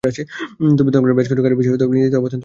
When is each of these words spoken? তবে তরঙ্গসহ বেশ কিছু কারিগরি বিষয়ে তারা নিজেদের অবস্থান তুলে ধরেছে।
তবে 0.77 0.89
তরঙ্গসহ 0.93 1.15
বেশ 1.19 1.27
কিছু 1.29 1.41
কারিগরি 1.45 1.59
বিষয়ে 1.61 1.79
তারা 1.81 1.93
নিজেদের 1.97 2.19
অবস্থান 2.19 2.21
তুলে 2.21 2.21
ধরেছে। 2.23 2.37